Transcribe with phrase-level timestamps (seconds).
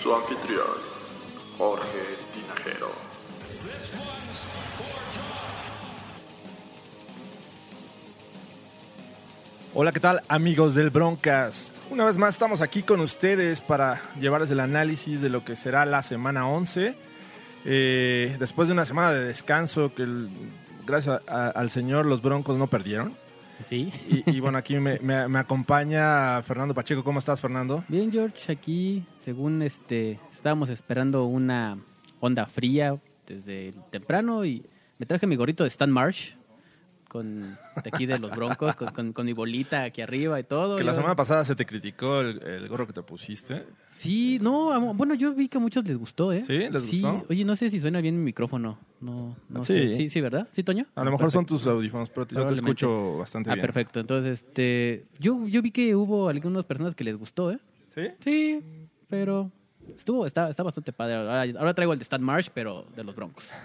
[0.00, 0.64] Su anfitrión,
[1.58, 1.98] Jorge
[2.32, 2.92] Tinajero.
[9.74, 11.78] Hola, ¿qué tal amigos del Broncast?
[11.90, 15.84] Una vez más estamos aquí con ustedes para llevarles el análisis de lo que será
[15.84, 17.07] la semana 11.
[17.70, 20.30] Eh, después de una semana de descanso que el-
[20.86, 23.12] gracias a- al Señor los Broncos no perdieron.
[23.68, 23.92] Sí.
[24.08, 27.04] Y, y bueno, aquí me, me- me acompaña Fernando Pacheco.
[27.04, 27.84] ¿Cómo estás, Fernando?
[27.88, 31.76] Bien, George, aquí, según este, estábamos esperando una
[32.20, 34.64] onda fría desde temprano y
[34.98, 36.36] me traje mi gorrito de Stan Marsh
[37.08, 40.76] con de aquí de los Broncos, con, con- con mi bolita aquí arriba y todo.
[40.76, 43.64] Que la semana pasada se te criticó el, el gorro que te pusiste.
[43.90, 46.42] Sí, no, bueno, yo vi que a muchos les gustó, ¿eh?
[46.42, 46.68] ¿Sí?
[46.70, 47.24] ¿Les gustó?
[47.28, 48.78] Oye, no sé si suena bien mi micrófono.
[49.00, 49.72] No, no Sí.
[49.72, 49.96] sé.
[49.96, 50.46] Sí, sí, ¿verdad?
[50.52, 50.86] ¿Sí, Toño?
[50.94, 53.62] A lo mejor son tus audífonos, pero yo te escucho bastante Ah, bien.
[53.62, 53.98] perfecto.
[54.00, 57.58] Entonces, este, yo, yo vi que hubo algunas personas que les gustó, ¿eh?
[57.94, 58.02] ¿Sí?
[58.20, 58.60] Sí,
[59.08, 59.50] pero
[59.96, 61.14] estuvo, está, está bastante padre.
[61.16, 63.50] Ahora, ahora traigo el de Stan Marsh, pero de los Broncos.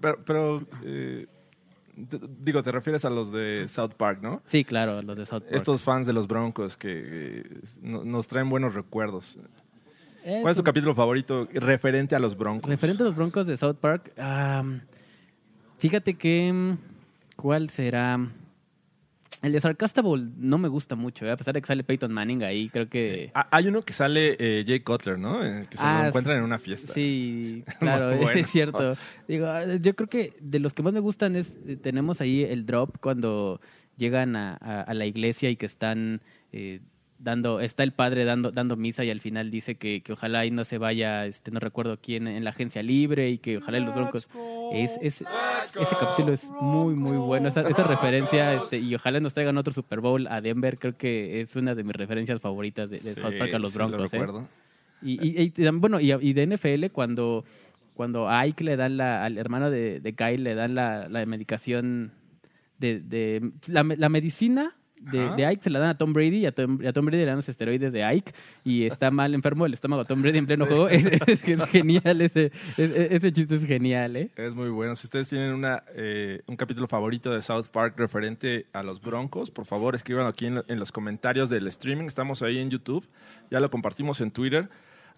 [0.00, 1.26] Pero, pero, eh,
[2.40, 4.42] digo, te refieres a los de South Park, ¿no?
[4.46, 5.54] Sí, claro, los de South Park.
[5.54, 7.02] Estos fans de los Broncos que
[7.42, 9.38] eh, no- nos traen buenos recuerdos.
[10.24, 12.68] Eh, ¿Cuál es tu capítulo favorito referente a los Broncos?
[12.68, 14.12] Referente a los Broncos de South Park,
[15.78, 16.52] fíjate que.
[16.52, 16.78] mm,
[17.36, 18.18] ¿Cuál será?
[19.42, 21.30] El de Sarcastable no me gusta mucho, ¿eh?
[21.30, 23.30] a pesar de que sale Peyton Manning ahí, creo que.
[23.34, 25.44] Ah, hay uno que sale eh, Jay Cutler, ¿no?
[25.44, 26.92] Eh, que se Ah, lo encuentran en una fiesta.
[26.92, 28.30] Sí, claro, bueno.
[28.40, 28.96] es cierto.
[29.28, 32.42] Digo, ah, yo creo que de los que más me gustan es, eh, tenemos ahí
[32.42, 33.60] el drop cuando
[33.96, 36.20] llegan a, a- a la iglesia y que están
[36.52, 36.80] eh,
[37.18, 40.50] dando, está el padre dando, dando misa y al final dice que, que ojalá ahí
[40.50, 43.84] no se vaya, este, no recuerdo quién, en la agencia libre y que ojalá y
[43.84, 44.28] los broncos.
[44.72, 47.48] Es, es- ese capítulo es muy, muy bueno.
[47.48, 51.40] Esa, esa referencia, este, y ojalá nos traigan otro Super Bowl a Denver, creo que
[51.40, 53.88] es una de mis referencias favoritas de, de Sí, South Park a los sí lo
[53.88, 54.14] broncos.
[54.14, 54.18] ¿eh?
[55.02, 57.44] Y, y- y tam- bueno, y, y de NFL, cuando,
[57.94, 61.24] cuando a Ike le dan la, al hermano de, de Kyle le dan la, la
[61.26, 62.12] medicación
[62.78, 66.46] de, de la, la medicina de, de Ike se la dan a Tom Brady y
[66.46, 68.32] a Tom, a Tom Brady le dan los esteroides de Ike
[68.64, 70.88] y está mal enfermo el estómago a Tom Brady en pleno juego.
[70.90, 74.30] Es, es que es genial ese, ese, ese chiste es genial, ¿eh?
[74.36, 74.94] Es muy bueno.
[74.96, 79.50] Si ustedes tienen una, eh, un capítulo favorito de South Park referente a los Broncos,
[79.50, 82.06] por favor escríbanlo aquí en, lo- en los comentarios del streaming.
[82.06, 83.06] Estamos ahí en YouTube.
[83.50, 84.68] Ya lo compartimos en Twitter.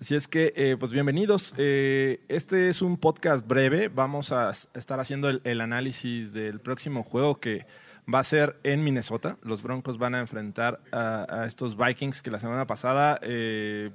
[0.00, 1.52] Así es que, eh, pues bienvenidos.
[1.58, 3.88] Eh, este es un podcast breve.
[3.88, 7.66] Vamos a estar haciendo el, el análisis del próximo juego que
[8.12, 9.36] va a ser en Minnesota.
[9.42, 13.90] Los Broncos van a enfrentar a, estos Vikings que la semana pasada eh,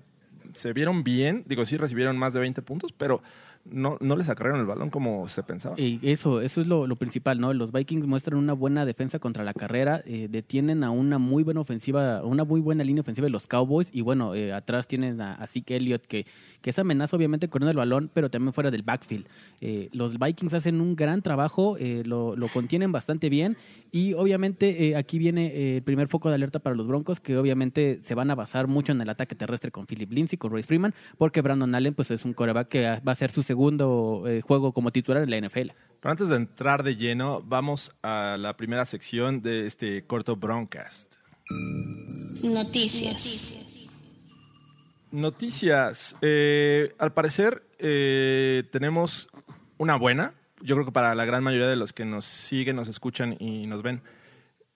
[0.54, 1.44] se vieron bien.
[1.48, 3.22] Digo, sí recibieron más de 20 puntos, pero
[3.66, 5.80] no, no les acarrearon el balón como se pensaba.
[5.80, 7.52] Y eso, eso es lo, lo principal, ¿no?
[7.54, 11.62] Los Vikings muestran una buena defensa contra la carrera, eh, detienen a una muy buena
[11.62, 15.34] ofensiva, una muy buena línea ofensiva de los Cowboys, y bueno, eh, atrás tienen a,
[15.34, 16.28] a Zeke Elliott, que,
[16.62, 19.26] que es amenaza obviamente corriendo el balón, pero también fuera del backfield.
[19.62, 23.58] Eh, los Vikings hacen un gran trabajo, lo, lo contienen bastante bien,
[23.92, 28.14] y obviamente aquí viene el primer foco de alerta para los Broncos, que obviamente se
[28.14, 31.42] van a basar mucho en el ataque terrestre con Philip Lindsay, con Royce Freeman, porque
[31.42, 33.55] Brandon Allen pues es un coreback que va a ser su segundo
[34.28, 35.72] eh, juego como titular en la NFL.
[36.00, 41.16] Pero antes de entrar de lleno, vamos a la primera sección de este corto Broncast.
[42.44, 43.58] Noticias.
[45.12, 46.16] Noticias.
[46.22, 49.30] Eh, al parecer eh, tenemos
[49.78, 50.34] una buena.
[50.62, 53.68] Yo creo que para la gran mayoría de los que nos siguen, nos escuchan y
[53.68, 54.02] nos ven.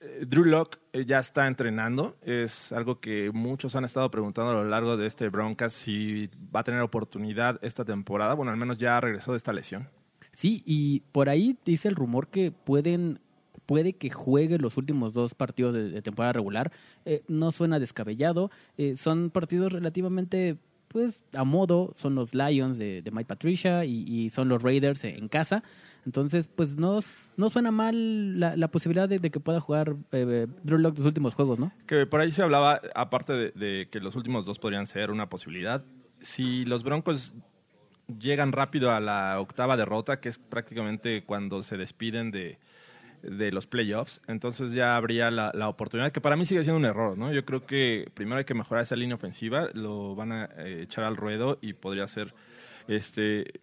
[0.02, 2.18] Eh, Drew Locke eh, ya está entrenando.
[2.22, 6.62] Es algo que muchos han estado preguntando a lo largo de este Broncas si va
[6.62, 8.34] a tener oportunidad esta temporada.
[8.34, 9.90] Bueno, al menos ya regresó de esta lesión.
[10.34, 13.20] Sí, y por ahí dice el rumor que pueden
[13.66, 16.72] puede que juegue los últimos dos partidos de, temporada regular.
[17.06, 18.50] Eh, no suena descabellado.
[18.96, 20.58] Son partidos relativamente,
[20.90, 21.94] pues, a modo.
[21.96, 25.64] Son los Lions de, Mike Patricia y, y son los Raiders en casa.
[26.06, 27.00] Entonces, pues, no,
[27.38, 31.36] no suena mal la, la posibilidad de, que pueda jugar eh, Drew Lock los últimos
[31.36, 31.72] juegos, ¿no?
[31.86, 35.84] Que por ahí se hablaba, aparte de que los últimos dos podrían ser una posibilidad,
[36.20, 37.34] si los Broncos
[38.20, 42.58] llegan rápido a la octava derrota, que es prácticamente cuando se despiden de,
[43.22, 44.22] de los playoffs.
[44.28, 47.32] Entonces ya habría la, la oportunidad, que para mí sigue siendo un error, ¿no?
[47.32, 51.04] Yo creo que primero hay que mejorar esa línea ofensiva, lo van a eh, echar
[51.04, 52.34] al ruedo y podría ser
[52.88, 53.62] este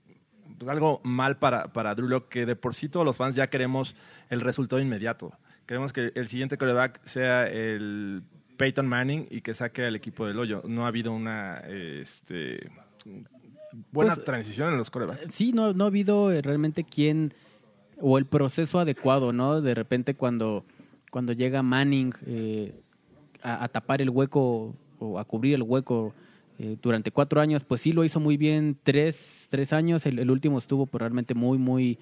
[0.58, 3.48] pues algo mal para, para Drew Lock, que de por sí todos los fans ya
[3.48, 3.96] queremos
[4.30, 5.32] el resultado inmediato.
[5.66, 8.22] Queremos que el siguiente quarterback sea el
[8.56, 10.62] Peyton Manning y que saque al equipo del hoyo.
[10.66, 12.70] No ha habido una este,
[13.90, 15.34] buena Pues, transición en los quarterbacks.
[15.34, 17.34] Sí, no, no ha habido eh, realmente quién
[18.00, 19.60] o el proceso adecuado, ¿no?
[19.60, 20.64] De repente cuando,
[21.10, 22.82] cuando llega Manning eh,
[23.42, 26.14] a, tapar el hueco o a cubrir el hueco
[26.58, 30.06] eh, durante cuatro años, pues sí lo hizo muy bien tres, tres años.
[30.06, 31.98] El, último estuvo pues, realmente muy, muy,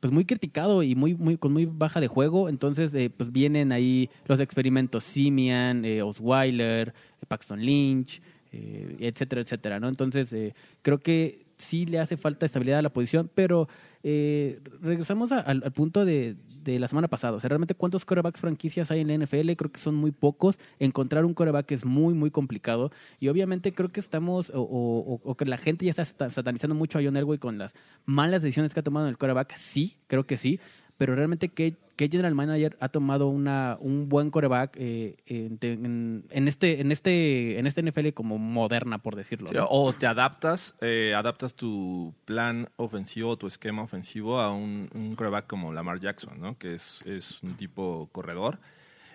[0.00, 2.48] pues muy criticado y muy, muy, con muy baja de juego.
[2.48, 6.94] Entonces, eh, pues vienen ahí los experimentos Simian, eh, Osweiler,
[7.28, 8.20] Paxton Lynch,
[8.52, 9.88] eh, etcétera, etcétera, ¿no?
[9.88, 10.34] Entonces,
[10.82, 13.68] creo que sí le hace falta estabilidad a la posición, pero
[14.08, 17.36] eh, regresamos al, punto de, la semana pasada.
[17.36, 20.60] O sea, realmente cuántos corebacks franquicias hay en la NFL, creo que son muy pocos.
[20.78, 22.92] Encontrar un coreback es muy, muy complicado.
[23.18, 27.02] Y obviamente creo que estamos, o, que la gente ya está sata- satanizando mucho a
[27.02, 27.74] John Elway con las
[28.04, 29.56] malas decisiones que ha tomado en el coreback.
[29.56, 30.60] Sí, creo que sí.
[30.98, 36.24] Pero realmente, ¿qué, qué general manager ha tomado una, un buen coreback eh, en, en-
[36.30, 39.48] en este, en, este, en este NFL como moderna, por decirlo?
[39.48, 39.66] Sí, ¿no?
[39.70, 45.46] o te adaptas, eh, adaptas tu plan ofensivo, tu esquema ofensivo a un, un quarterback
[45.46, 46.56] como Lamar Jackson, ¿no?
[46.56, 48.58] Que es, es un tipo corredor,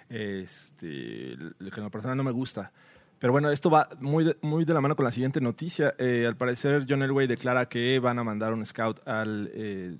[0.09, 2.71] este, que en lo personal no me gusta.
[3.19, 5.93] Pero bueno, esto va muy de, muy de la mano con la siguiente noticia.
[5.99, 9.95] Eh, al parecer, John Elway declara que van a mandar un scout al, eh,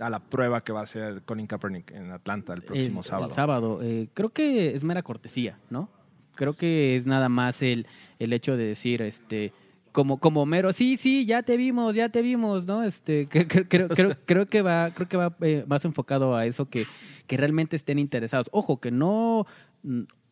[0.00, 3.28] a la prueba que va a hacer Colin Kaepernick en Atlanta el próximo el, sábado.
[3.28, 3.80] El sábado.
[3.82, 5.88] Eh, creo que es mera cortesía, ¿no?
[6.34, 7.86] Creo que es nada más el,
[8.18, 9.52] el hecho de decir, este,
[9.92, 12.82] como, como mero, sí, sí, ya te vimos, ya te vimos, ¿no?
[12.82, 13.28] Este,
[13.68, 16.86] creo, creo, creo que va, creo que va eh, más enfocado a eso que,
[17.28, 18.48] que realmente estén interesados.
[18.52, 19.46] Ojo, que no.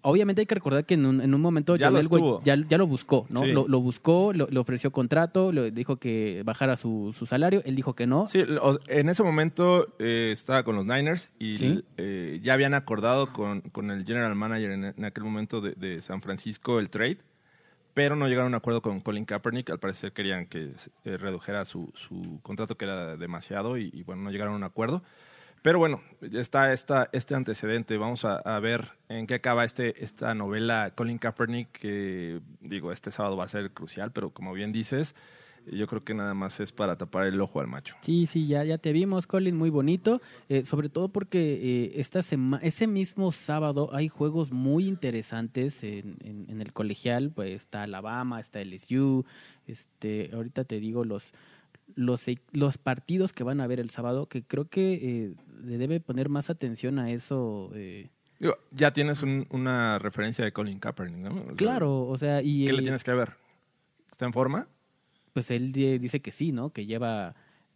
[0.05, 2.43] Obviamente hay que recordar que en un, en un momento Ya John lo Elway estuvo.
[2.45, 3.41] ya, ya lo buscó, ¿no?
[3.41, 3.53] Sí.
[3.53, 7.77] Lo, lo buscó, lo- le ofreció contrato, le dijo que bajara su, su salario, él
[7.77, 8.27] dijo que no.
[8.27, 8.45] Sí,
[8.89, 11.85] en ese momento eh, estaba con los Niners y Sí.
[11.99, 16.01] eh, ya habían acordado con, con el general manager en, en aquel momento de, de
[16.01, 17.19] San Francisco el trade,
[17.95, 19.71] pero no llegaron a un acuerdo con Colin Kaepernick.
[19.71, 20.73] Al parecer querían que
[21.05, 24.65] eh, redujera su, su contrato, que era demasiado, y, y, bueno, no llegaron a un
[24.65, 25.03] acuerdo.
[25.63, 27.97] Pero bueno, ya está esta, este antecedente.
[27.97, 33.13] Vamos a, a ver en qué acaba este, esta novela Colin Kaepernick, que digo, este
[33.13, 35.15] sábado va a ser crucial, pero como bien dices,
[35.71, 37.95] yo creo que nada más es para tapar el ojo al macho.
[38.01, 40.21] Sí, sí, ya, ya te vimos, Colin, muy bonito.
[40.49, 46.17] eh, sobre todo porque eh, esta sema- ese mismo sábado hay juegos muy interesantes en,
[46.25, 47.31] en- en el colegial.
[47.33, 49.25] Pues está Alabama, está LSU.
[49.69, 51.33] Este, ahorita te digo los,
[51.97, 55.35] los, e- los partidos que van a ver el sábado, que creo que eh,
[55.65, 57.71] le debe poner más atención a eso.
[57.75, 61.31] eh, Digo, ya tienes un- una referencia de Colin Kaepernick, ¿no?
[61.43, 63.33] O sea, claro, o sea, y ¿Qué le tienes que ver?
[64.11, 64.67] ¿Está en forma?
[65.33, 66.71] pues él di- dice que sí, ¿no?
[66.75, 67.35] Que lleva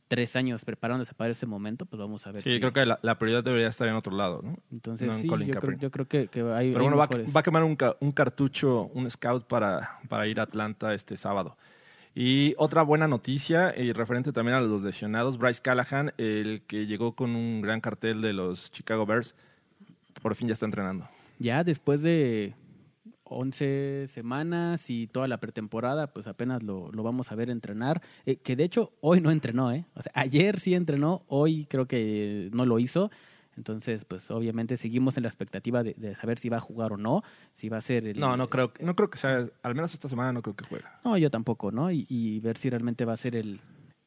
[0.08, 2.42] tres años preparándose para ese momento, pues vamos a ver.
[2.42, 4.58] Sí, si- creo que la, la prioridad debería estar en otro lado, ¿no?
[4.70, 5.80] Entonces, no en sí, Colin yo creo, Kaepernick.
[5.82, 6.72] yo creo que, que hay.
[6.72, 10.42] Pero hay bueno, va, a quemar un, un cartucho, un scout para, para ir a
[10.42, 11.56] Atlanta este sábado.
[12.18, 17.14] Y otra buena noticia, y referente también a los lesionados, Bryce Callahan, el que llegó
[17.14, 19.34] con un gran cartel de los Chicago Bears,
[20.22, 21.06] por fin ya está entrenando.
[21.38, 22.54] Ya después de
[23.24, 28.00] 11 semanas y toda la pretemporada, pues apenas lo, lo vamos a ver entrenar.
[28.24, 29.84] Eh, que de hecho, hoy no entrenó, ¿eh?
[29.94, 33.10] O sea, ayer sí entrenó, hoy creo que no lo hizo.
[33.56, 36.96] Entonces, pues obviamente seguimos en la expectativa de, de saber si va a jugar o
[36.96, 37.22] no,
[37.54, 38.20] si va a ser el...
[38.20, 40.84] No, no creo, no creo que sea, al menos esta semana no creo que juegue.
[41.04, 41.90] No, yo tampoco, ¿no?
[41.90, 43.60] Y, y ver si realmente va a ser el,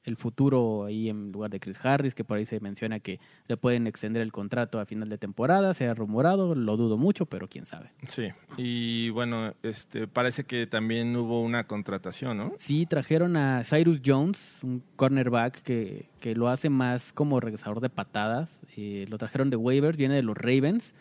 [0.09, 3.57] el futuro ahí en lugar de Chris Harris, que por ahí se menciona que le
[3.57, 7.47] pueden extender el contrato a final de temporada, se ha rumorado, lo dudo mucho, pero
[7.47, 7.91] quién sabe.
[8.07, 12.53] Sí, y bueno, este parece que también hubo una contratación, ¿no?
[12.57, 17.89] Sí, trajeron a Cyrus Jones, un cornerback que, que lo hace más como regresador de
[17.89, 18.59] patadas.
[18.75, 20.93] Eh, lo trajeron de waivers, viene de los Ravens.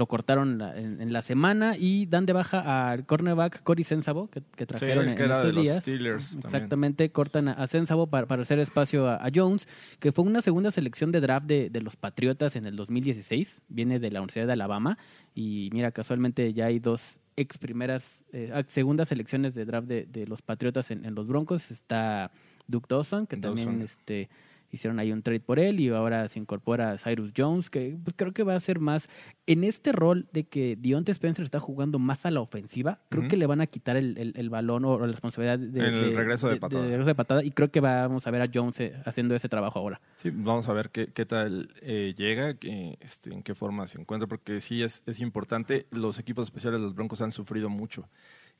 [0.00, 4.40] Lo cortaron en, en la semana y dan de baja al cornerback Cory Sensabo, que,
[4.56, 5.80] que trajeron Sí, en, que en estos los días.
[5.82, 6.46] Steelers también.
[6.54, 10.70] Exactamente, cortan a, Sensabo para, para hacer espacio a, a Jones, que fue una segunda
[10.70, 13.60] selección de draft de, de los Patriotas en el 2016.
[13.68, 14.96] Viene de la Universidad de Alabama.
[15.34, 20.06] Y mira, casualmente ya hay dos ex primeras, eh, ah, segundas selecciones de draft de,
[20.06, 21.70] de los Patriotas en, en los Broncos.
[21.70, 22.30] Está
[22.66, 24.30] Duke Dawson, que también este,
[24.70, 28.32] hicieron ahí un trade por él y ahora se incorpora Cyrus Jones, que pues, creo
[28.32, 29.08] que va a ser más
[29.46, 33.36] en este rol de que Dionte Spencer está jugando más a la ofensiva, creo que
[33.36, 36.48] le van a quitar el, el- el balón o, o la responsabilidad de, el regreso
[36.48, 36.86] de patadas.
[36.88, 39.78] regreso de patada y creo que vamos a ver a Jones eh, haciendo ese trabajo
[39.78, 40.00] ahora.
[40.16, 44.00] Sí, vamos a ver qué, qué tal eh, llega, qué, este, en qué forma se
[44.00, 45.86] encuentra, porque sí es, es importante.
[45.90, 48.08] Los equipos especiales de los Broncos han sufrido mucho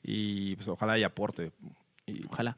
[0.03, 1.51] y pues ojalá y aporte.
[2.05, 2.57] Y, Ojalá.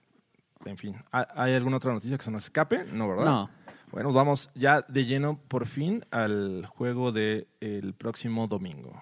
[0.66, 2.86] En fin, ¿Ha- ¿hay alguna otra noticia que se nos escape?
[2.92, 3.26] No, ¿verdad?
[3.26, 3.50] No.
[3.92, 9.00] Bueno, vamos ya de lleno por fin al juego del próximo domingo.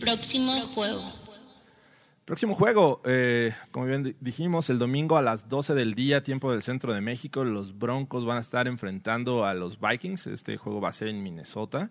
[0.00, 1.02] Próximo juego.
[2.24, 6.50] Próximo juego, eh, como bien di- dijimos, el domingo a las 12 del día, tiempo
[6.52, 10.26] del centro de México, los Broncos van a estar enfrentando a los Vikings.
[10.26, 11.90] Este juego va a ser en Minnesota,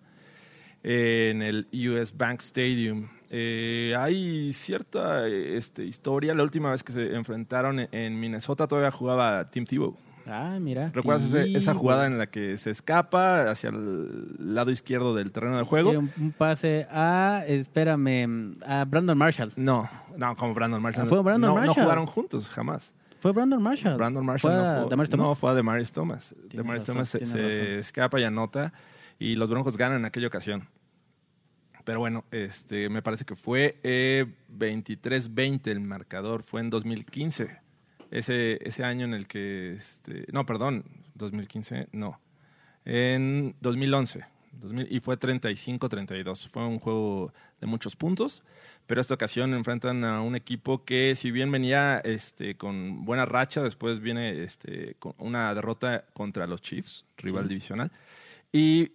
[0.82, 3.08] en el US Bank Stadium.
[3.30, 6.34] Eh, hay cierta este, historia.
[6.34, 9.96] La última vez que se enfrentaron en, Minnesota todavía jugaba Tim Tebow.
[10.26, 10.90] Ah, mira.
[10.92, 15.56] ¿Recuerdas ese- esa jugada en la que se escapa hacia el lado izquierdo del terreno
[15.56, 15.90] de juego?
[15.90, 19.52] Un, un pase a, espérame, a Brandon Marshall.
[19.56, 21.06] No, no, como Brandon Marshall.
[21.06, 21.82] Ah, fue Brandon no, no Marshall.
[21.84, 22.92] jugaron juntos, jamás.
[23.20, 23.96] Fue Brandon Marshall.
[23.96, 25.10] Brandon Marshall ¿Fue no, a Thomas?
[25.16, 26.34] no, fue a Demaris Thomas.
[26.50, 28.72] Demaris razón, Thomas se, se escapa y anota
[29.18, 30.68] y los Broncos ganan en aquella ocasión.
[31.84, 37.60] Pero bueno, este, me parece que fue eh, 23-20 el marcador, fue en 2015.
[38.10, 40.84] Ese, ese año en el que, este, no, perdón,
[41.14, 42.20] 2015, no,
[42.84, 44.24] en 2011.
[44.52, 46.48] 2000 y fue 35-32.
[46.48, 48.42] Fue un juego de muchos puntos,
[48.86, 53.62] pero esta ocasión enfrentan a un equipo que si bien venía este, con buena racha,
[53.62, 57.92] después viene este, con una derrota contra los Chiefs, rival divisional.
[58.52, 58.92] Y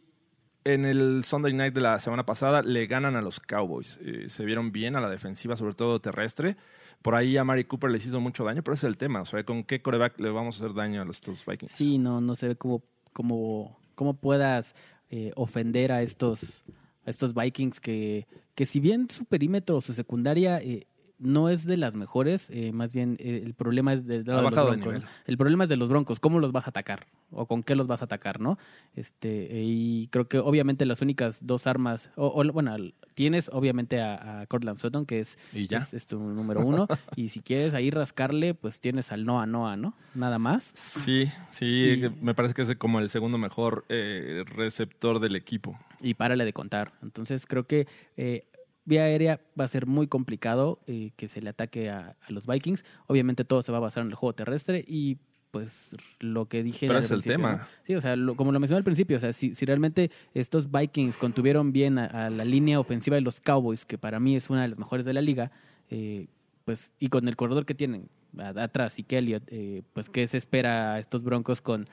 [0.66, 4.00] en el Sunday Night de la semana pasada le ganan a los Cowboys.
[4.02, 6.56] Eh, se vieron bien a la defensiva, sobre todo terrestre.
[7.02, 9.22] Por ahí a Mari Cooper les hizo mucho daño, pero ese es el tema.
[9.22, 11.72] O sea, ¿con qué coreback le vamos a hacer daño a los estos Vikings?
[11.72, 14.74] Sí, no, no se ve cómo, cómo, cómo puedas
[15.10, 16.64] eh, ofender a estos,
[17.06, 20.88] a estos Vikings que, que si bien su perímetro su secundaria eh,
[21.24, 24.42] no es de las mejores, eh, más bien eh, el problema es de, de Ha
[24.42, 25.04] los de Broncos.
[25.26, 27.08] El problema es de los Broncos, ¿cómo los vas a atacar?
[27.32, 28.58] ¿O con qué los vas a atacar, no?
[28.96, 32.76] Este, y creo que obviamente las únicas dos armas, o, o, bueno,
[33.16, 37.40] tienes obviamente a, a Cortland Sutton, que es, es, es tu número uno, y si
[37.42, 39.96] quieres ahí rascarle, pues tienes al Noah Noah, ¿no?
[40.14, 40.72] Nada más.
[40.76, 41.66] Sí, sí,
[42.04, 45.80] Y- me parece que es como el segundo mejor eh, receptor del equipo.
[46.02, 46.92] y párale de contar.
[47.02, 47.88] Entonces creo que
[48.18, 48.46] eh,
[48.86, 52.46] vía aérea va a ser muy complicado eh, que se le ataque a, a los
[52.48, 52.84] Vikings.
[53.08, 55.18] Obviamente todo se va a basar en el juego terrestre y
[55.52, 57.52] pues lo que dije Pero es el tema.
[57.54, 57.60] ¿no?
[57.86, 60.72] Sí, o sea, lo- como lo mencioné al principio, o sea, si, si realmente estos
[60.72, 64.50] Vikings contuvieron bien a, a la línea ofensiva de los Cowboys, que para mí es
[64.50, 65.52] una de las mejores de la liga,
[65.92, 66.26] eh,
[66.66, 68.10] pues y con el corredor que tienen
[68.40, 71.88] atrás y Elliott, eh, pues qué se espera a estos Broncos con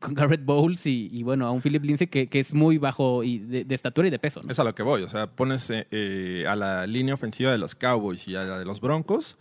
[0.00, 3.24] con Garrett Bowles y, y, bueno, a un Philip Lindsay que, que es muy bajo
[3.24, 4.42] y de, estatura y de peso.
[4.48, 5.02] Es a lo que voy.
[5.02, 8.58] O sea, pones eh, eh, a la línea ofensiva de los Cowboys y a la
[8.58, 9.36] de los Broncos.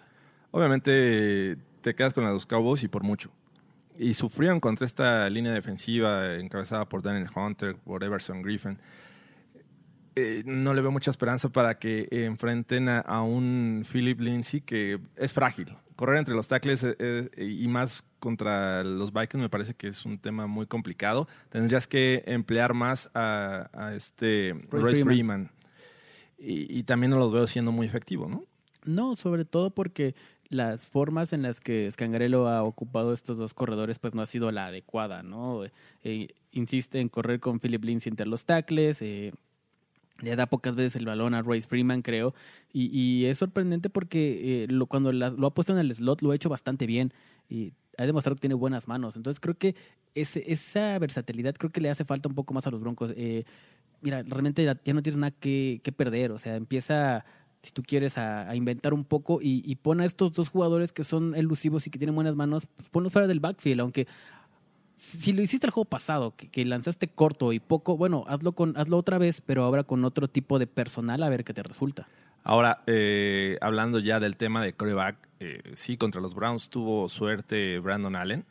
[0.52, 3.30] Obviamente te quedas con la de los Cowboys y por mucho.
[4.00, 8.78] Y sufrieron contra esta línea defensiva encabezada por Daniel Hunter, por Everson Griffin.
[10.20, 14.62] Eh, no le veo mucha esperanza para que eh, enfrenten a, a un Philip Lindsay
[14.62, 15.76] que es frágil.
[15.96, 20.06] Correr entre los tackles eh, eh, y más contra los Vikings me parece que es
[20.06, 21.28] un tema muy complicado.
[21.50, 25.06] Tendrías que emplear más a, a este Royce, Freeman.
[25.06, 25.52] Freeman.
[26.40, 28.44] Y, y también no los veo siendo muy efectivo, ¿no?
[28.86, 30.16] No, sobre todo porque
[30.50, 34.52] las formas en las que Scangarello ha ocupado estos dos corredores pues no ha sido
[34.52, 35.64] la adecuada, ¿no?
[36.04, 39.34] Eh, insiste en correr con Philip Lindsay entre los tackles, eh,
[40.22, 42.34] le da pocas veces el balón a Royce Freeman, creo,
[42.74, 46.32] y, y es sorprendente porque eh, lo, cuando lo ha puesto en el slot lo
[46.32, 47.14] ha hecho bastante bien
[47.50, 49.16] y ha demostrado que tiene buenas manos.
[49.16, 49.76] Entonces creo que
[50.16, 53.14] ese- esa versatilidad creo que le hace falta un poco más a los Broncos.
[53.16, 53.44] Eh,
[54.02, 57.26] mira, realmente ya no tienes nada que, que perder, o sea, empieza
[57.62, 61.04] si tú quieres, a, inventar un poco y, y pon a estos dos jugadores que
[61.04, 64.08] son elusivos y que tienen buenas manos, pues ponlos fuera del backfield, aunque
[64.98, 68.77] si lo hiciste el juego pasado, que, que lanzaste corto y poco, bueno, hazlo, con,
[68.77, 72.08] hazlo otra vez, pero ahora con otro tipo de personal a ver qué te resulta.
[72.44, 77.80] Ahora, eh, hablando ya del tema de coreback, eh, sí, contra los Browns tuvo suerte
[77.80, 78.46] Brandon Allen,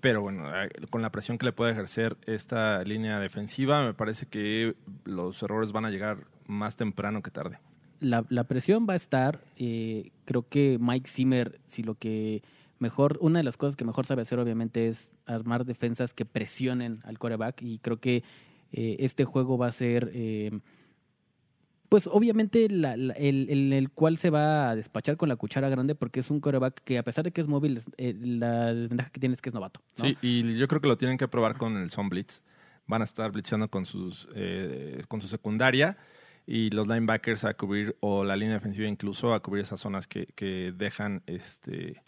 [0.00, 4.26] pero bueno, eh, con la presión que le puede ejercer esta línea defensiva, me parece
[4.26, 7.58] que los errores van a llegar más temprano que tarde.
[8.00, 12.42] La, la presión va a estar, eh, creo que Mike Zimmer, si lo que
[12.78, 17.00] mejor, una de las cosas que mejor sabe hacer obviamente es armar defensas que presionen
[17.04, 18.22] al coreback y creo que
[18.72, 20.10] eh, este juego va a ser...
[20.14, 20.50] eh,
[21.88, 23.10] Pues obviamente la- el,
[23.50, 26.82] el- el cual se va a despachar con la cuchara grande porque es un coreback
[26.84, 29.54] que a pesar de que es móvil, eh, la desventaja que tiene es que es
[29.54, 29.80] novato.
[29.98, 30.04] ¿no?
[30.04, 32.42] Sí, y yo creo que lo tienen que probar con el Son Blitz.
[32.86, 35.96] Van a estar blitzando con, sus, eh, con su secundaria
[36.46, 40.26] y los linebackers a cubrir, o la línea defensiva incluso, a cubrir esas zonas que,
[40.36, 42.02] que dejan, este,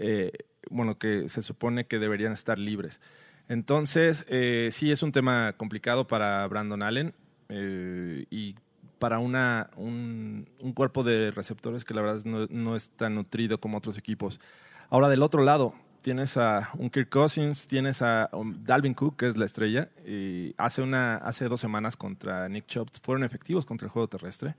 [0.00, 0.32] eh,
[0.70, 3.00] bueno, que se supone que deberían estar libres.
[3.48, 7.14] Entonces, eh, sí es un tema complicado para Brandon Allen
[7.48, 8.56] eh, y
[8.98, 13.60] para una, un, un cuerpo de receptores que la verdad no, no es tan nutrido
[13.60, 14.40] como otros equipos.
[14.88, 19.28] Ahora, del otro lado, tienes a un Kirk Cousins, tienes a um, Dalvin Cook, que
[19.28, 23.86] es la estrella, y hace, una, hace dos semanas contra Nick Chubb fueron efectivos contra
[23.86, 24.54] el juego terrestre.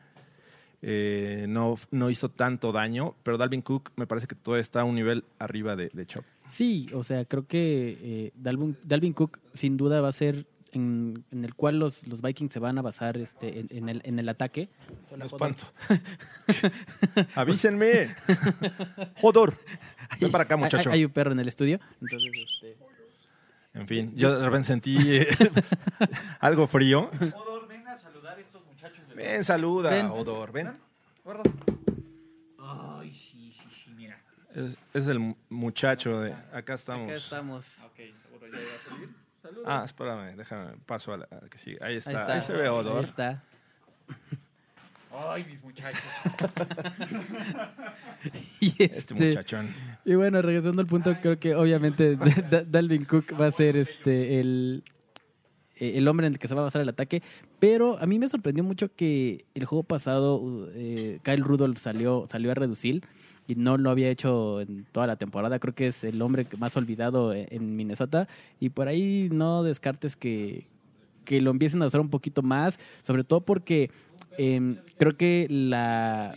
[0.84, 4.84] Eh, no, no hizo tanto daño, pero Dalvin Cook me parece que todavía está a
[4.84, 6.24] un nivel arriba de, de Chubb.
[6.50, 11.24] Sí, o sea, creo que eh, Dalvin, Dalvin Cook sin duda va a ser en,
[11.32, 14.18] en el cual los, los Vikings se van a basar este, en, en el, en
[14.20, 14.70] el ataque.
[15.18, 15.66] Lo espanto.
[17.36, 18.16] ¡Avísenme!
[19.22, 19.56] ¡Jodor!
[20.20, 20.90] Ven para acá, Hay- muchacho.
[20.90, 21.80] Hay, hay un perro en el estudio.
[22.02, 22.78] Entonces, este,
[23.74, 25.28] En fin, yo de repente sentí eh,
[26.40, 27.10] algo frío.
[27.36, 29.00] Odor, ven a saludar a estos muchachos.
[29.00, 29.01] De...
[29.16, 30.06] Ven, saluda, Ven.
[30.08, 30.72] Odor, ven.
[31.24, 31.44] Gordo.
[32.60, 34.18] Ay, sí, sí, sí, mira.
[34.56, 36.34] Es, es el mu- muchacho de...
[36.54, 37.08] Acá estamos.
[37.08, 37.80] acá estamos.
[37.86, 39.10] Ok, seguro ya iba a salir.
[39.66, 41.78] Ah, espérame, déjame, paso a la a que sigue.
[41.82, 42.42] Ahí está, Ahí ahí, está.
[42.42, 42.98] se ve Odor.
[43.00, 43.44] Ahí está.
[45.14, 46.02] Ay, mis muchachos.
[48.60, 49.74] Y, Este este, muchachón.
[50.06, 53.76] y bueno, regresando al punto, creo que obviamente Da- Da- Dalvin Cook va a ser
[53.78, 54.84] este el,
[55.82, 57.24] eh, el hombre en el que se va a basar el ataque.
[57.60, 62.52] Pero a mí me sorprendió mucho que el juego pasado eh, Kyle Rudolph salió, salió
[62.52, 63.04] a reducir
[63.48, 65.58] y no lo había hecho en toda la temporada.
[65.58, 68.28] Creo que es el hombre más olvidado en, en Minnesota.
[68.60, 70.68] Y por ahí no descartes que,
[71.26, 73.90] que lo empiecen a usar un poquito más, sobre todo porque
[74.38, 76.36] em, creo que la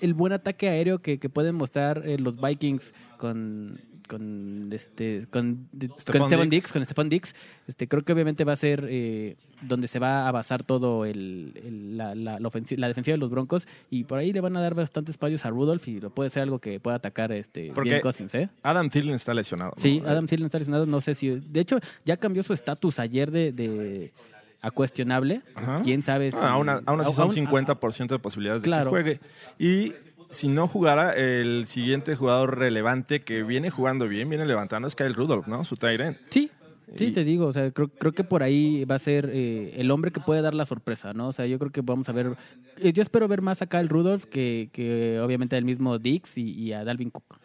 [0.00, 5.68] el buen ataque aéreo que, que pueden mostrar eh, los Vikings con con este con,
[5.72, 6.50] de- con Diggs.
[6.50, 7.34] Dix, con Stephon Dix,
[7.66, 11.52] este creo que obviamente va a ser eh, donde se va a basar todo el,
[11.64, 14.74] el- la, la, la defensiva de los Broncos y por ahí le van a dar
[14.74, 18.02] bastantes espacios a Rudolph y lo puede ser algo que pueda atacar este Porque- bien
[18.02, 18.48] Cousins, ¿eh?
[18.62, 19.72] Adam Thielen está lesionado.
[19.76, 19.82] ¿no?
[19.82, 21.28] Sí, Adam Thielen está lesionado, no sé si...
[21.30, 24.12] De hecho, ya cambió su estatus ayer de, de
[24.60, 25.42] a cuestionable.
[25.56, 25.80] Ajá.
[25.82, 26.30] ¿Quién sabe?
[26.30, 27.34] si- Ah, aún, así son aún-
[27.66, 28.84] 50% de posibilidades de Claro.
[28.84, 29.20] que juegue.
[29.58, 29.92] Y
[30.32, 35.14] si no jugara, el siguiente jugador relevante que viene jugando bien, viene levantando, es Kyle
[35.14, 35.64] Rudolph, ¿no?
[35.64, 36.16] Su end.
[36.30, 36.50] Sí,
[36.96, 39.90] sí, te digo, o sea, creo, creo que por ahí va a ser eh, el
[39.90, 41.28] hombre que puede dar la sorpresa, ¿no?
[41.28, 42.34] O sea, yo creo que vamos a ver,
[42.78, 46.50] eh, yo espero ver más acá al Rudolph que, que obviamente al mismo Dix y,
[46.50, 47.38] y a Dalvin Cook.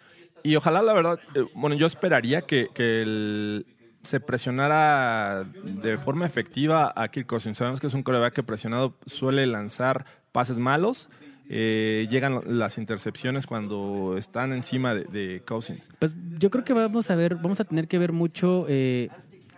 [0.43, 3.65] Y ojalá, la verdad, eh, bueno, yo esperaría que, que el-
[4.03, 5.45] se presionara
[5.81, 7.57] de forma efectiva a Kirk Cousins.
[7.57, 11.09] Sabemos que es un coreback que presionado suele lanzar pases malos.
[11.49, 15.89] Eh, llegan las intercepciones cuando están encima de, Cousins.
[15.99, 19.09] Pues yo creo que vamos a ver, vamos a tener que ver mucho eh,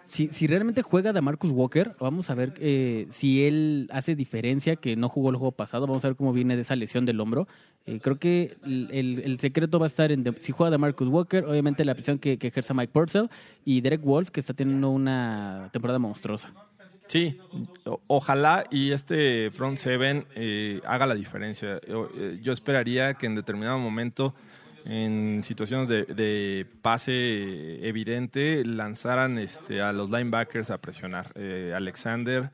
[0.10, 4.75] si, si realmente juega de Marcus Walker, vamos a ver eh, si él hace diferencia,
[4.75, 7.19] que no jugó el juego pasado, vamos a ver cómo viene de esa lesión del
[7.19, 7.47] hombro.
[7.86, 11.45] Eh, creo que el, secreto va a estar en de- si juega de Marcus Walker,
[11.45, 13.30] obviamente la presión que, que ejerza Mike Purcell
[13.63, 16.52] y Derek Wolf, que está teniendo una temporada monstruosa.
[17.09, 17.39] Sí,
[18.05, 21.81] ojalá y este front seven eh, haga la diferencia.
[21.87, 24.35] Yo, eh, yo esperaría que en determinado momento,
[24.85, 31.31] en situaciones de, de pase evidente, lanzaran este, a los linebackers a presionar.
[31.33, 32.51] Eh, Alexander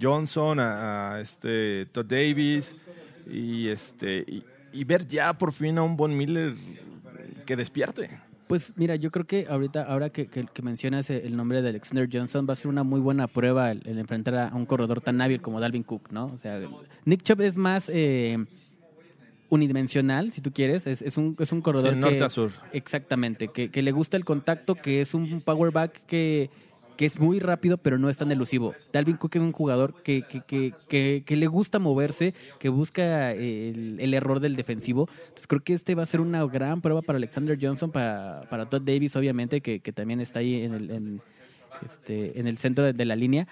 [0.00, 2.74] Johnson, a, a este Todd Davis
[3.30, 6.56] y este y, y ver ya por fin a un Von Miller
[7.46, 8.18] que despierte.
[8.52, 12.06] Pues mira, yo creo que ahorita, ahora que, que- que mencionas el nombre de Alexander
[12.12, 15.22] Johnson, va a ser una muy buena prueba el, el enfrentar a un corredor tan
[15.22, 16.26] hábil como Dalvin Cook, ¿no?
[16.26, 16.60] O sea,
[17.06, 18.36] Nick Chubb es más eh,
[19.48, 22.50] unidimensional, si tú quieres, es, es un, es un corredor Sí, norte que- a sur.
[22.74, 26.50] Exactamente, que, que le gusta el contacto, que es un power back que,
[26.96, 28.74] que es muy rápido, pero no es tan elusivo.
[28.92, 33.32] Dalvin Cook es un jugador que, que, que, que, que le gusta moverse, que busca
[33.32, 35.08] el, el error del defensivo.
[35.24, 38.66] Entonces creo que este va a ser una gran prueba para Alexander Johnson, para, para
[38.68, 41.20] Todd Davis, obviamente, que, que también está ahí en el, en,
[41.84, 43.46] este, en el centro de, la línea.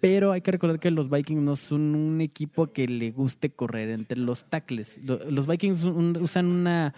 [0.00, 3.88] Pero hay que recordar que los Vikings no son un equipo que le guste correr
[3.90, 4.98] entre los tackles.
[5.04, 6.92] Lo- Los Vikings usan una,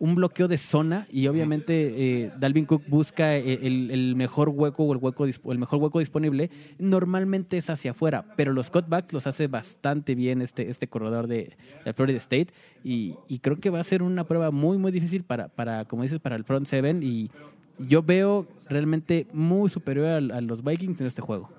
[0.00, 4.84] un bloqueo de zona y obviamente eh, Dalvin Cook busca eh, el, el mejor hueco
[4.84, 6.50] o el, hueco, el mejor hueco disponible.
[6.78, 11.52] Normalmente es hacia afuera, pero los cutbacks los hace bastante bien este, este corredor de,
[11.84, 12.48] de Florida State
[12.82, 16.02] y, y creo que va a ser una prueba muy, muy difícil para, para como
[16.02, 17.30] dices, para el front seven y
[17.78, 21.50] yo veo realmente muy superior a, a los Vikings en este juego.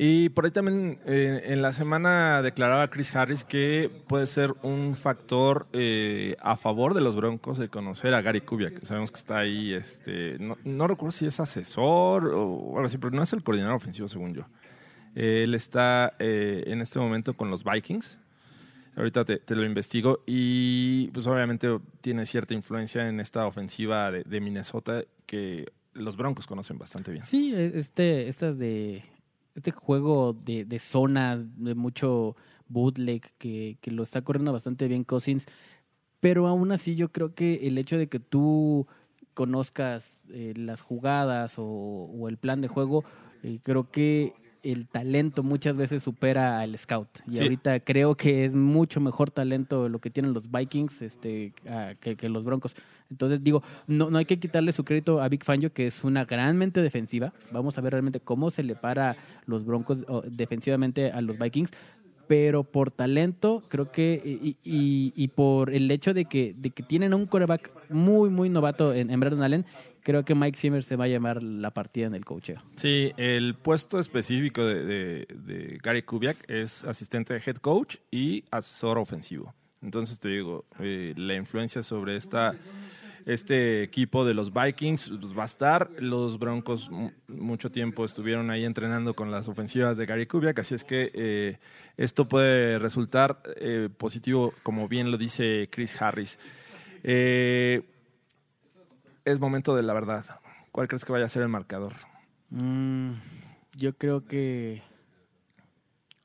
[0.00, 4.94] Y por ahí también eh, en la semana declaraba Chris Harris que puede ser un
[4.94, 9.38] factor eh, a favor de los Broncos el conocer a Gary Kubiak, sabemos que está
[9.38, 13.42] ahí, este, no, no recuerdo si es asesor o algo así, pero no es el
[13.42, 14.46] coordinador ofensivo según yo.
[15.16, 18.20] Él está eh, en este momento con los Vikings.
[18.94, 20.22] Ahorita te, te lo investigo.
[20.26, 26.46] Y pues obviamente tiene cierta influencia en esta ofensiva de, de Minnesota que los Broncos
[26.46, 27.24] conocen bastante bien.
[27.24, 29.02] Sí, e- este, estas de
[29.58, 32.36] este juego de, de zonas, de mucho
[32.68, 35.46] bootleg, que, que lo está corriendo bastante bien Cousins.
[36.20, 38.86] Pero aún así yo creo que el hecho de que tú
[39.34, 43.04] conozcas eh, las jugadas o, o el plan de juego,
[43.42, 47.08] eh, creo que el talento muchas veces supera al scout.
[47.26, 47.42] Y Sí.
[47.42, 52.16] ahorita creo que es mucho mejor talento lo que tienen los Vikings este, a- que,
[52.16, 52.74] que los Broncos.
[53.10, 56.24] Entonces digo, no, no hay que quitarle su crédito a Big Fangio, que es una
[56.24, 57.32] gran mente defensiva.
[57.52, 59.16] Vamos a ver realmente cómo se le para
[59.46, 61.70] los Broncos defensivamente a los Vikings.
[62.28, 66.82] Pero por talento, creo que, y, y- y por el hecho de que, de que
[66.82, 69.64] tienen un coreback muy, muy novato en, en Brandon Allen,
[70.02, 72.62] creo que Mike Zimmer se va a llamar la partida en el coacheo.
[72.76, 75.26] Sí, el puesto específico de
[75.82, 79.54] Gary Kubiak es asistente de head coach y asesor ofensivo.
[79.80, 82.56] Entonces te digo, eh, la influencia sobre esta,
[83.28, 85.90] este equipo de los Vikings pues, va a estar.
[85.98, 90.74] Los Broncos mu- mucho tiempo estuvieron ahí entrenando con las ofensivas de Gary Kubiak, así
[90.74, 91.58] es que eh,
[91.98, 96.38] esto puede resultar eh, positivo, como bien lo dice Chris Harris.
[97.04, 97.82] Eh,
[99.26, 100.24] es momento de la verdad.
[100.72, 101.92] ¿Cuál crees que vaya a ser el marcador?
[102.48, 103.12] Mm,
[103.76, 104.82] yo creo que...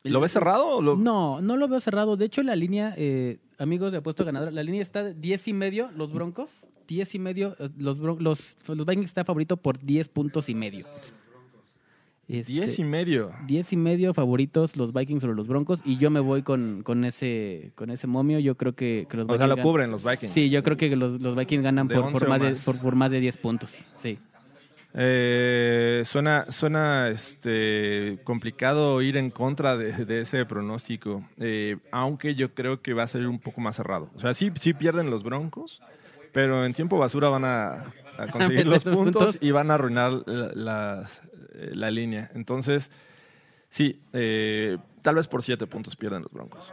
[0.03, 0.67] ¿Lo ves cerrado?
[0.77, 0.95] O lo...
[0.95, 2.15] No, no lo veo cerrado.
[2.17, 5.53] De hecho, la línea, eh, amigos de apuesto ganador, la línea está de 10 y
[5.53, 6.49] medio, los Broncos.
[6.87, 10.55] 10 y medio, eh, los, Bron- los, los Vikings está favorito por 10 puntos y
[10.55, 10.85] medio.
[12.27, 13.31] Este, 10 y medio.
[13.47, 17.03] 10 y medio favoritos los Vikings sobre los Broncos y yo me voy con, con
[17.03, 18.39] ese con ese momio.
[18.39, 20.31] Yo creo que, que los O sea, lo cubren los Vikings.
[20.33, 22.95] Sí, yo creo que los, los Vikings ganan por, 11 por, más de, por, por
[22.95, 23.73] más de 10 puntos.
[24.01, 24.17] Sí.
[24.95, 32.53] Eh, suena suena este, complicado ir en contra de, de ese pronóstico, eh, aunque yo
[32.53, 34.09] creo que va a ser un poco más cerrado.
[34.15, 35.81] O sea, sí, sí pierden los Broncos,
[36.31, 39.37] pero en tiempo basura van a, a conseguir los puntos puntos.
[39.41, 41.21] y van a arruinar la, las-
[41.55, 42.29] eh, la línea.
[42.35, 42.91] Entonces,
[43.69, 46.71] sí, eh, tal vez por siete puntos pierden los Broncos.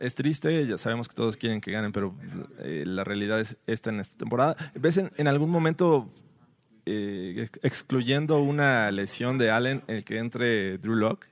[0.00, 2.14] Es triste, ya sabemos que todos quieren que ganen, pero
[2.58, 4.56] la realidad es esta en esta temporada.
[4.74, 6.08] ¿Ves en, en algún momento
[6.86, 11.26] eh, ex- excluyendo una lesión de Allen el que entre Drew Lock?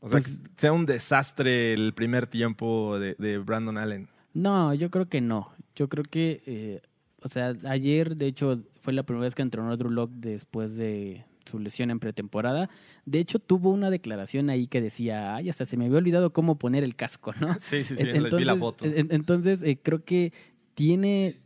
[0.00, 4.08] O sea, Pues- que sea un desastre el primer tiempo de, de Brandon Allen.
[4.32, 5.52] No, yo creo que no.
[5.76, 6.80] Yo creo que, eh,
[7.22, 11.24] o sea, ayer, de hecho, fue la primera vez que entrenó Drew Lock después de
[11.44, 12.70] su lesión en pretemporada.
[13.04, 16.58] De hecho, tuvo una declaración ahí que decía, ay, hasta se me había olvidado cómo
[16.58, 17.54] poner el casco, ¿no?
[17.60, 18.84] Sí, sí, sí, En- les vi la foto.
[18.86, 20.32] en- Entonces, eh, creo que
[20.74, 21.40] tiene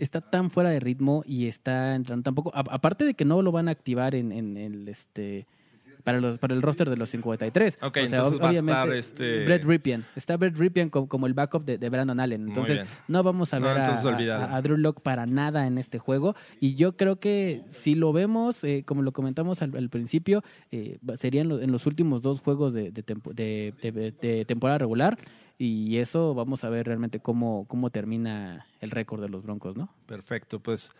[0.00, 3.52] está tan fuera de ritmo y está entrando tampoco a- aparte de que no lo
[3.52, 5.46] van a activar en, en el este
[6.02, 8.50] para los para el roster de los 53 Ok, O sea, entonces ob- va a
[8.50, 10.04] obviamente, estar este- Brett Ripien.
[10.16, 12.40] Está Brett Ripien como, como el backup de, de Brandon Allen.
[12.40, 12.86] Muy entonces bien.
[13.06, 14.44] no vamos a ver a- entonces a, olvídalo.
[14.44, 16.34] a- a Drew Lock para nada en este juego.
[16.58, 20.96] Y yo creo que si lo vemos eh, como lo comentamos al, al principio eh,
[21.18, 25.18] serían en los últimos dos juegos de, de tempo- de- de- de temporada regular
[25.62, 29.92] y eso vamos a ver realmente cómo, cómo termina el récord de los Broncos, ¿no?
[30.06, 30.90] Perfecto, pues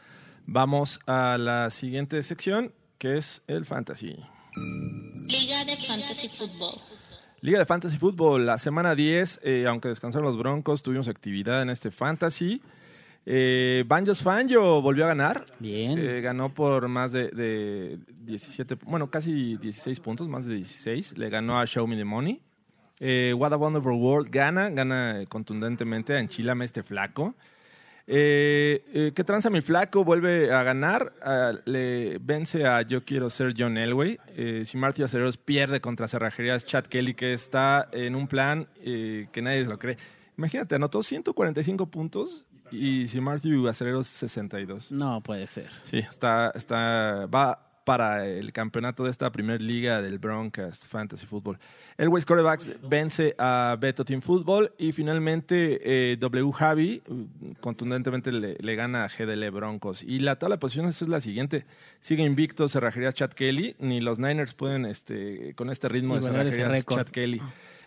[0.45, 4.19] vamos a la siguiente sección, que es el Fantasy.
[5.29, 6.75] Liga de Fantasy Football.
[7.41, 11.71] Liga de Fantasy Fútbol, la semana 10, eh, aunque descansaron los Broncos, tuvimos actividad en
[11.71, 12.61] este Fantasy.
[13.25, 15.47] Eh, Banjos Fangio volvió a ganar.
[15.59, 15.99] Bien.
[15.99, 21.17] Eh, ganó por más de, de 17, bueno, casi 16 puntos, más de 16.
[21.17, 22.43] Le ganó a Show Me the Money.
[23.01, 27.35] Eh, What a Wonderful World gana, gana contundentemente a Enchilame este flaco.
[28.07, 30.05] Eh, eh, ¿Qué tranza mi flaco?
[30.05, 31.13] Vuelve a ganar.
[31.23, 34.19] ah, le vence a Yo Quiero Ser John Elway.
[34.37, 39.41] Eh, si Marty Acereros pierde contra Cerrajerías Chad Kelly, que está en un plan que
[39.43, 39.97] nadie lo cree.
[40.37, 44.91] Imagínate, anotó 145 puntos y si Marty Acereros 62.
[44.91, 45.69] No puede ser.
[45.83, 51.59] Sí, está, está, va para el campeonato de esta primer liga del Broncast Fantasy Football.
[51.97, 58.33] El West Quarterbacks vence a Beto Team Football y finalmente eh, W Javi mm, contundentemente
[58.33, 60.03] le, le gana a GDL Broncos.
[60.03, 61.67] Y la tabla de posiciones es la siguiente.
[62.01, 66.87] Sigue invicto Cerrajerías Chad Kelly, ni los Niners pueden este, con este ritmo de Cerrajerías.
[66.87, 67.41] Chad Kelly.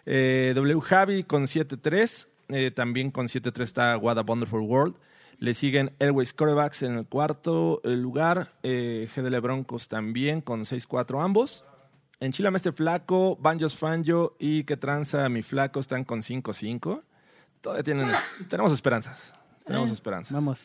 [0.06, 4.96] Eh, w Javi con 7-3, eh, también con 7-3 está What a Wonderful World.
[5.44, 8.54] Le siguen Airways Corebacks en el cuarto eh, lugar.
[8.64, 11.66] Eh, GDL Broncos también con 6-4 ambos.
[12.22, 17.02] En Chile Mestre Flaco, Banjos Fanjo y Que Tranza Mi Flaco están con 5-5.
[17.60, 18.08] Todavía tienen,
[18.48, 19.34] tenemos esperanzas.
[19.66, 20.32] Tenemos Eh, esperanzas.
[20.32, 20.64] Vamos.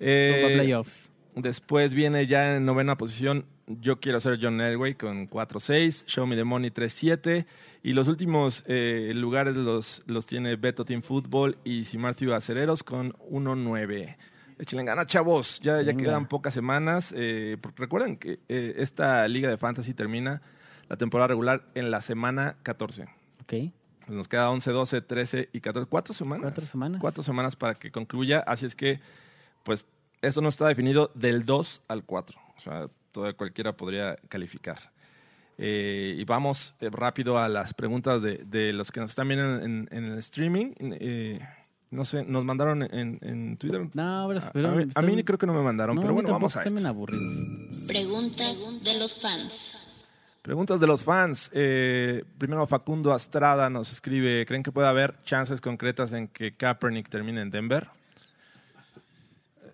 [0.00, 1.10] Eh, playoffs.
[1.40, 6.34] Después viene ya en novena posición Yo Quiero Ser John Elway con 4-6, Show Me
[6.34, 7.46] the Money 3-7
[7.84, 13.12] y los últimos eh, lugares los, los tiene Beto Team Football y Simartio Acereros con
[13.30, 14.16] 1-9.
[14.58, 15.60] Échenle ganas, chavos.
[15.60, 17.14] Ya, ya quedan pocas semanas.
[17.16, 20.42] Eh, recuerden que eh, esta liga de fantasy termina
[20.88, 23.04] la temporada regular en la semana 14.
[23.42, 23.54] Ok.
[24.08, 25.88] Nos queda 11, 12, 13 y 14.
[25.88, 26.42] Cuatro semanas.
[26.42, 27.00] Cuatro semanas.
[27.00, 28.40] Cuatro semanas para que concluya.
[28.40, 29.00] Así es que,
[29.62, 29.86] pues,
[30.22, 32.38] eso no está definido del 2 al 4.
[32.56, 34.78] O sea, toda, cualquiera podría calificar.
[35.60, 39.60] Eh, y vamos eh, rápido a las preguntas de, de los que nos están viendo
[39.64, 40.72] en, en el streaming.
[40.80, 41.40] Eh,
[41.90, 43.80] no sé, nos mandaron en, en Twitter.
[43.94, 46.14] No, pero, A- pero a, mí, a mí creo que no me mandaron, no, pero
[46.14, 46.80] bueno, vamos a esto.
[46.80, 47.34] me aburridos.
[47.88, 49.82] Preguntas de los fans.
[50.42, 51.50] Preguntas de los fans.
[51.52, 57.08] Eh, primero Facundo Astrada nos escribe, ¿creen que puede haber chances concretas en que Kaepernick
[57.08, 57.88] termine en Denver?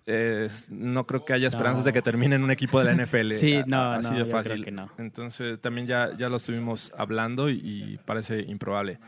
[0.07, 1.85] Eh, no creo que haya esperanzas No.
[1.85, 3.33] de que termine en un equipo de la NFL.
[3.39, 4.63] Sí, no, así no, de yo creo fácil.
[4.63, 4.89] que no.
[4.99, 8.99] Entonces también ya, ya lo estuvimos hablando y, y parece improbable.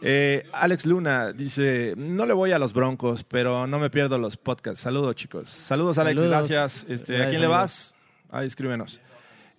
[0.00, 4.36] Eh, Alex Luna dice, no le voy a los Broncos, pero no me pierdo los
[4.36, 4.78] podcasts.
[4.80, 5.48] Saludos chicos.
[5.48, 6.48] Saludos Alex, Saludos.
[6.48, 6.86] gracias.
[6.88, 7.92] Este, ¿A quién le vas?
[8.30, 9.00] Ahí escríbenos.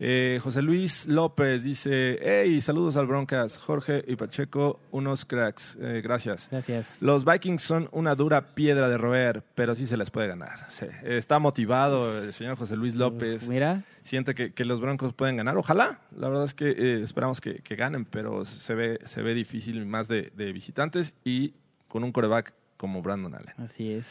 [0.01, 5.99] Eh, José Luis López dice, hey, saludos al Broncas, Jorge y Pacheco, unos cracks, Eh,
[6.01, 6.47] gracias.
[6.49, 7.01] Gracias.
[7.01, 10.65] Los Vikings son una dura piedra de roer, pero sí se les puede ganar.
[10.69, 15.35] Sí, Está motivado el señor José Luis López, Mira, siente que, que los Broncos pueden
[15.35, 15.57] ganar.
[15.57, 19.33] Ojalá, la verdad es que eh, esperamos que, que ganen, pero se ve, se ve
[19.33, 21.53] difícil más de, de visitantes y
[21.89, 23.53] con un coreback como Brandon Allen.
[23.57, 24.07] así es.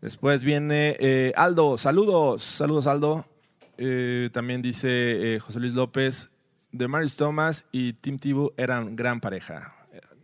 [0.00, 3.24] Después viene eh, Aldo, saludos, saludos Aldo.
[3.78, 6.30] Eh, también dice eh, José Luis López,
[6.72, 9.77] de Marius Thomas y Tim Tebow eran gran pareja.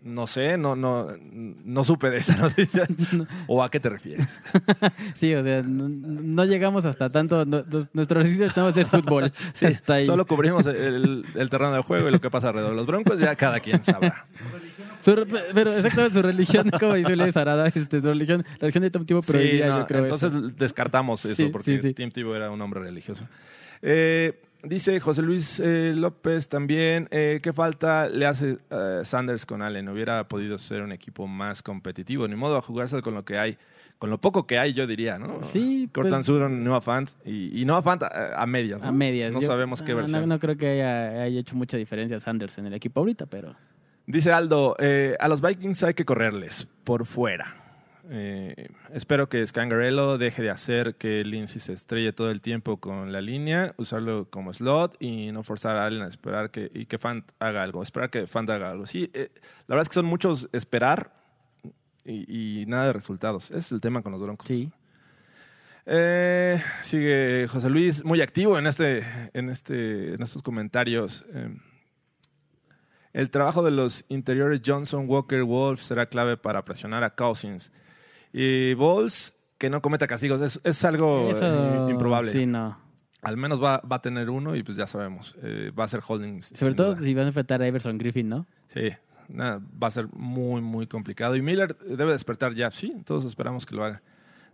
[0.05, 2.87] No sé, no, no, no supe de esa noticia.
[3.49, 4.40] ¿O a qué te refieres?
[5.17, 7.45] Sí, o sea, no, no llegamos hasta tanto.
[7.47, 7.64] no-
[7.95, 9.33] nuestro registro estamos de fútbol.
[9.55, 10.07] Sí, Hasta ahí.
[10.07, 13.19] solo cubrimos el, el terreno de juego y lo que pasa alrededor de los broncos,
[13.19, 14.27] ya cada quien sabrá.
[15.03, 18.90] Su pero exactamente su religión, como dice Luis Arada, este, su religión, la religión de
[18.90, 20.03] Tipo Sí, prohibía, no, yo creo.
[20.05, 20.49] entonces eso.
[20.59, 21.95] descartamos eso Sí, porque sí, sí.
[21.95, 23.27] Tim Tebow era un hombre religioso.
[23.83, 29.62] Eh, dice José Luis eh, López también, eh, ¿qué falta le hace eh, Sanders con
[29.62, 29.88] Allen?
[29.88, 33.57] Hubiera podido ser un equipo más competitivo, ni modo a jugarse con lo que hay,
[33.98, 35.42] con lo poco que hay, yo diría, ¿no?
[35.44, 38.88] Sí, Cortan pues- Sudon, Noah Fant y, y Noah Fant a, a medias, ¿no?
[38.88, 39.33] A medias.
[39.33, 40.20] No Yo- sabemos qué versión.
[40.22, 43.55] No, no creo que haya, haya hecho mucha diferencia Sanders en el equipo ahorita, pero.
[44.07, 47.63] Dice Aldo, eh, a los Vikings hay que correrles por fuera.
[48.11, 53.12] Eh, espero que Scangarello deje de hacer que Lindsay se estrelle todo el tiempo con
[53.12, 56.99] la línea, usarlo como slot y no forzar a Allen a esperar que, y que
[56.99, 57.83] Fant haga algo.
[57.83, 58.87] Esperar que Fant haga algo.
[58.87, 59.31] Sí, eh,
[59.67, 61.12] la verdad es que son muchos esperar
[62.05, 63.51] y, y nada de resultados.
[63.51, 64.47] Ese es el tema con los Broncos.
[64.47, 64.71] Sí.
[65.87, 71.27] Eh, sigue José Luis, muy activo en este, en este, en estos comentarios.
[71.33, 71.57] Eh,
[73.12, 77.71] el trabajo de los interiores Johnson, Walker, Wolf será clave para presionar a Cousins.
[78.37, 82.33] Y Bowles, que no cometa castigos, es, es algo Eso, eh, improbable.
[82.33, 82.77] Sí, no.
[83.23, 86.01] Al menos va, va a tener uno y pues ya sabemos, eh, va a ser
[86.05, 86.42] holding.
[86.42, 87.05] Sobre todo duda.
[87.05, 88.47] si van a enfrentar a Everson Griffin, ¿no?
[88.68, 88.90] Sí,
[89.29, 91.37] nada, va a ser muy, muy complicado.
[91.37, 94.03] Y Miller debe despertar ya, sí, todos esperamos que lo haga.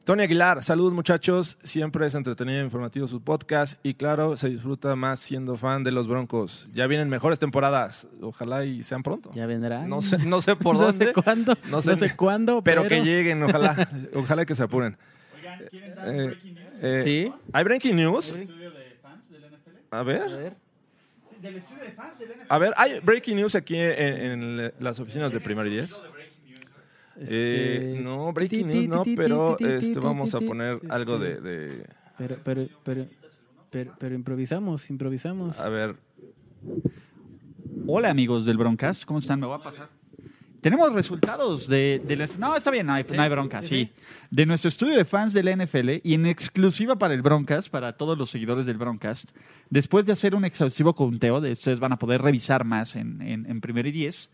[0.05, 1.59] Tony Aguilar, saludos muchachos.
[1.63, 5.93] Siempre es entretenido e informativo su podcast y claro, se disfruta más siendo fan de
[5.93, 6.67] los Broncos.
[6.73, 8.09] Ya vienen mejores temporadas.
[8.23, 9.31] Ojalá y sean pronto.
[9.35, 9.89] Ya vendrán.
[9.89, 10.93] No sé, no sé por no.
[10.93, 12.63] Sé cuándo, no sé, cuándo.
[12.63, 12.87] Pero...
[12.89, 13.89] que lleguen, ojalá.
[14.15, 14.97] ojalá que se apuren.
[15.37, 16.75] Oigan, ¿quieren dar eh, breaking news?
[16.83, 17.33] Eh, sí.
[17.53, 18.33] ¿Hay breaking news?
[18.33, 19.95] ¿Del estudio de fans del NFL?
[19.95, 20.23] A ver.
[20.23, 20.57] A ver.
[21.43, 22.47] Del estudio de fans del NFL.
[22.49, 26.03] A ver, hay breaking news aquí en, las oficinas de Primer 10.
[27.21, 31.85] Eh, este, no, Breaking News no, pero este, vamos a poner algo de...
[32.17, 35.61] Pero, pero, pero, pero, improvisamos, improvisamos.
[35.61, 35.97] A ver.
[37.87, 39.41] Hola amigos del Broncast, ¿cómo están?
[39.41, 39.89] Me voy a pasar.
[40.61, 42.39] Tenemos resultados de, las...
[42.39, 43.91] No, está bien, no hay, hay bronca, sí.
[44.31, 47.93] De nuestro estudio de fans de la NFL y en exclusiva para el Broncast, para
[47.93, 49.31] todos los seguidores del Broncast,
[49.71, 53.47] después de hacer un exhaustivo conteo, de ustedes van a poder revisar más en, en,
[53.47, 54.31] en primero y diez,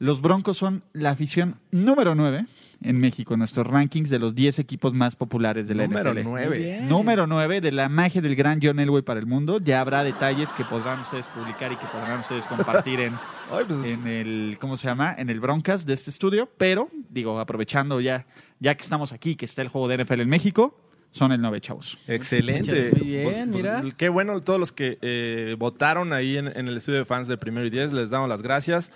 [0.00, 2.46] los Broncos son la afición número 9
[2.82, 6.22] en México, en nuestros rankings de los 10 equipos más populares de la Número NFL.
[6.24, 6.80] 9.
[6.88, 9.60] Número 9 de la magia del gran John Elway para el mundo.
[9.60, 13.12] Ya habrá detalles que podrán ustedes publicar y que podrán ustedes compartir en,
[13.52, 15.14] Ay, pues, en el, ¿cómo se llama?
[15.18, 16.48] En el Broncas de este estudio.
[16.56, 18.24] Pero, digo, aprovechando ya,
[18.58, 21.60] ya que estamos aquí, que está el juego de NFL en México, son el 9
[21.60, 21.98] chavos.
[22.06, 22.92] Excelente.
[22.92, 23.82] Muy bien, mira.
[23.96, 27.36] Qué bueno todos los que eh, votaron ahí en, en el estudio de fans de
[27.36, 27.92] Primero y Diez.
[27.92, 28.92] Les damos las gracias.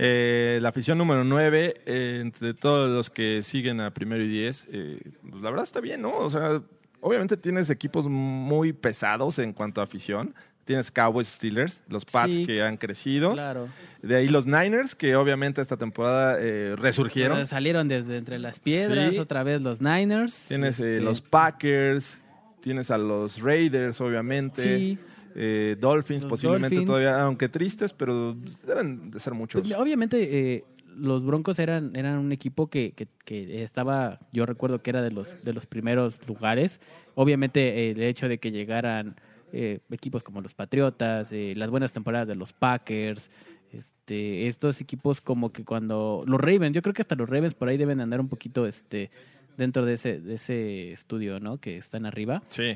[0.00, 1.74] Eh, la afición número 9,
[2.20, 6.02] entre todos los que siguen a Primero y Diez, eh, pues la verdad está bien,
[6.02, 6.16] ¿no?
[6.16, 6.62] O sea,
[7.00, 10.34] obviamente tienes equipos muy pesados en cuanto a afición.
[10.68, 12.44] Tienes Cowboys, Steelers, los Pats Sí.
[12.44, 13.32] que han crecido.
[13.32, 13.68] Claro.
[14.02, 17.46] De ahí los Niners, que obviamente esta temporada eh, resurgieron.
[17.46, 19.18] Salieron desde entre las piedras, Sí.
[19.18, 20.44] otra vez los Niners.
[20.48, 22.22] Tienes eh, Este, los Packers,
[22.60, 24.62] tienes a los Raiders, obviamente.
[24.62, 24.98] Sí.
[25.40, 26.86] eh, Dolphins, Los posiblemente Dolphins.
[26.86, 29.62] todavía, aunque tristes, pero deben de ser muchos.
[29.62, 30.18] Pues, obviamente,
[30.56, 30.64] eh,
[30.98, 35.12] los Broncos eran, eran un equipo que, que- que estaba, yo recuerdo que era de
[35.12, 36.80] los, de los primeros lugares.
[37.14, 39.16] Obviamente, el hecho de que llegaran
[39.52, 43.30] eh, equipos como los Patriotas, eh, las buenas temporadas de los Packers,
[43.72, 47.68] este, estos equipos como que cuando los Ravens, yo creo que hasta los Ravens por
[47.68, 49.10] ahí deben andar un poquito este
[49.56, 51.58] dentro de ese, de ese estudio, ¿no?
[51.58, 52.74] Que están arriba, sí.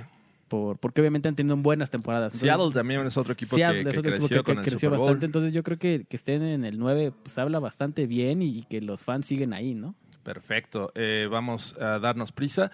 [0.48, 2.32] por, porque obviamente han tenido buenas temporadas.
[2.34, 5.26] Entonces, Seattle también es otro equipo Seattle que, es otro creció que- creció bastante.
[5.26, 8.62] Entonces yo creo que, que estén en el 9 pues habla bastante bien y, y
[8.64, 9.94] que los fans siguen ahí, ¿no?
[10.24, 10.92] Perfecto.
[10.94, 12.70] Eh, vamos a darnos prisa.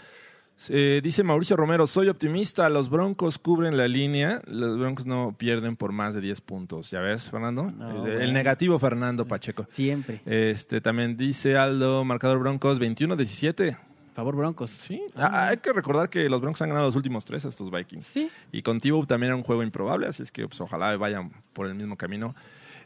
[0.68, 5.76] Eh, dice Mauricio Romero, soy optimista, los Broncos cubren la línea, los Broncos no pierden
[5.76, 6.90] por más de 10 puntos.
[6.90, 7.70] ¿Ya ves, Fernando?
[7.70, 9.66] No, el, negativo Fernando Pacheco.
[9.70, 10.20] Siempre.
[10.26, 13.78] Este También dice Aldo, marcador Broncos 21-17.
[14.14, 14.72] Favor Broncos.
[14.72, 17.70] Sí, Ah, hay que recordar que los Broncos han ganado los últimos tres a estos
[17.70, 18.04] Vikings.
[18.04, 18.28] Sí.
[18.50, 21.68] Y con Tibo también era un juego improbable, así es que pues, ojalá vayan por
[21.68, 22.34] el mismo camino.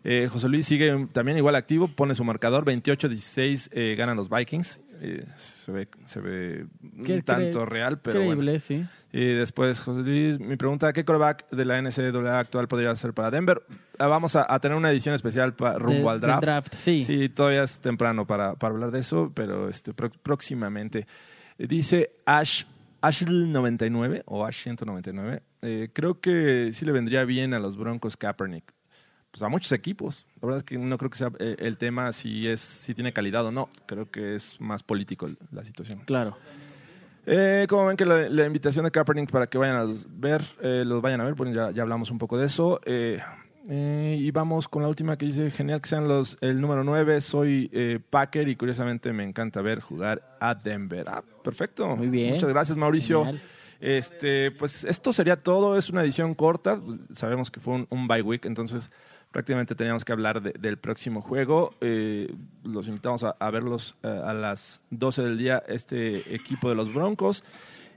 [0.05, 4.81] Eh, José Luis sigue también igual activo, pone su marcador, 28-16 eh, ganan los Vikings.
[5.05, 8.41] Eh, se ve, se ve un tanto real, pero bueno.
[8.41, 8.87] Creíble, sí.
[9.13, 13.33] Y después, José Luis, mi pregunta, ¿qué coreback de la NCAA actual podría ser para
[13.33, 13.63] Denver?
[13.99, 16.73] Ah, vamos a, a tener una edición especial pa- rumbo De- al draft.
[16.75, 17.03] sí.
[17.05, 21.09] Sí, todavía es temprano para, para hablar de eso, pero este, próximamente.
[21.59, 22.63] Dice Ash,
[23.03, 25.43] Ash99 o Ash199.
[25.63, 28.73] eh, creo que sí le vendría bien a los Broncos Kaepernick.
[29.33, 30.27] Pues a muchos equipos.
[30.41, 33.13] La verdad es que no creo que sea eh, el tema si, es, si tiene
[33.13, 33.71] calidad o no.
[33.87, 36.03] Creo que es más político la situación.
[36.05, 36.37] Claro.
[37.25, 40.83] Eh, como ven que la, la invitación de Kaepernick para que vayan a ver, eh,
[40.85, 42.81] los vayan a ver, bueno, ya, ya hablamos un poco de eso.
[42.85, 43.21] Eh,
[44.19, 47.71] y vamos con la última que dice, genial que sean los el número 9, soy
[48.11, 51.09] Packer y curiosamente me encanta ver jugar a Denver.
[51.09, 51.97] Ah, perfecto.
[51.97, 52.35] Muy bien.
[52.35, 53.25] Muchas gracias Mauricio.
[53.25, 53.43] Genial.
[53.81, 56.81] Este, pues esto sería todo, es una edición corta,
[57.13, 58.93] sabemos que fue un, un bye week, entonces
[59.33, 61.75] prácticamente teníamos que hablar de- del próximo juego.
[61.81, 62.33] Eh,
[62.65, 67.43] los invitamos a, verlos eh, a las 12 del día, este equipo de los Broncos.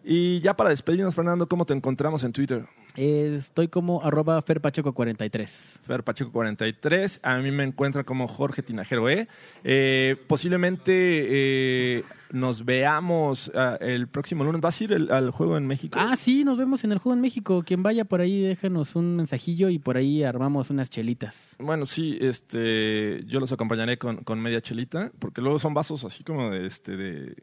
[0.08, 2.64] Y ya para despedirnos, Fernando, ¿cómo te encontramos en Twitter?
[2.96, 5.48] Eh, estoy como arroba ferpacheco43.
[5.84, 9.28] Fer Pacheco 43, a mí me encuentran como Jorge Tinajero E.
[9.64, 14.62] Eh, posiblemente eh, nos veamos ah, el próximo lunes.
[14.62, 15.98] ¿Vas a ir el- al juego en México?
[16.00, 17.64] Ah, sí, nos vemos en el juego en México.
[17.66, 21.56] Quien vaya por ahí, déjenos un mensajillo y por ahí armamos unas chelitas.
[21.60, 26.24] Bueno, sí, este, yo los acompañaré con, con media chelita, porque luego son vasos así
[26.24, 27.36] como de, este, de,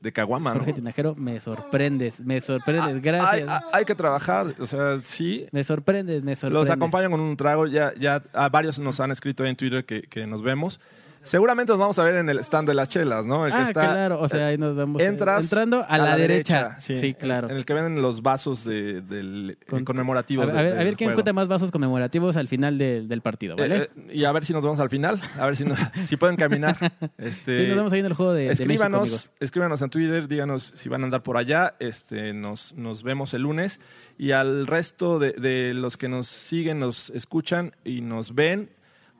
[0.00, 0.56] de caguama, ¿no?
[0.60, 3.48] Jorge Tinajero, me sorprendes, me sorprendes, Ah, gracias.
[3.50, 5.46] hay- hay que trabajar, o sea, sí.
[5.52, 6.68] Me sorprendes, me sorprendes.
[6.68, 10.02] Los acompañan con un trago, ya, ya a varios nos han escrito en Twitter que,
[10.02, 10.80] que nos vemos.
[11.22, 13.44] Seguramente nos vamos a ver en el stand de las chelas, ¿no?
[13.46, 15.02] El que Ah, está- claro, o sea, ahí nos vamos.
[15.02, 16.80] eh, Entras entrando a, la, derecha.
[16.80, 17.50] Sí, claro.
[17.50, 20.48] En el que venden los vasos de, del, Con- conmemorativos.
[20.48, 23.06] a, ver- a ver, del a ver quién junta más vasos conmemorativos al final del-
[23.08, 23.76] del partido, ¿vale?
[23.76, 26.16] Eh, eh, y a ver si nos vemos al final, a ver si, no- si
[26.16, 26.76] pueden caminar.
[27.18, 30.26] Este, sí, nos vemos ahí en el juego de, de México, escríbanos, escríbanos en Twitter,
[30.28, 31.74] díganos si van a andar por allá.
[31.80, 33.78] Este, nos, nos vemos el lunes.
[34.18, 38.70] Y al resto de, de los que nos siguen, nos escuchan y nos ven,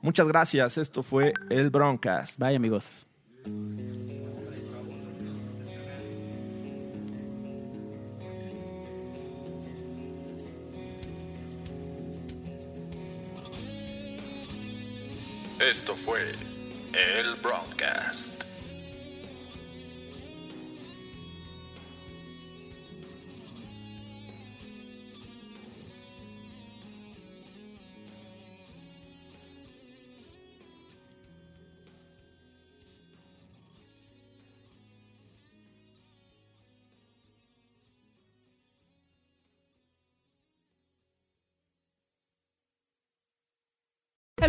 [0.01, 0.77] muchas gracias.
[0.77, 2.37] Esto fue el Broncast.
[2.39, 3.05] Bye, amigos.
[15.59, 16.21] Esto fue
[16.93, 18.30] el Broadcast.